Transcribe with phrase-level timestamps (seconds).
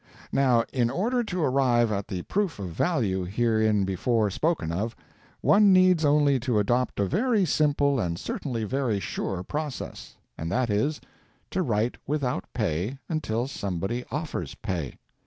[0.31, 4.95] Now, in order to arrive at the proof of value hereinbefore spoken of,
[5.41, 10.71] one needs only to adopt a very simple and certainly very sure process; and that
[10.71, 11.01] is,
[11.51, 14.95] to write without pay until somebody offers pay.